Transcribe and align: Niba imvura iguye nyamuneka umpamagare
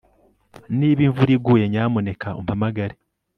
Niba 0.77 1.01
imvura 1.07 1.31
iguye 1.37 1.65
nyamuneka 1.71 2.27
umpamagare 2.39 2.95